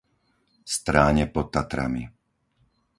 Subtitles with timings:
[0.65, 2.03] Stráne pod Tatrami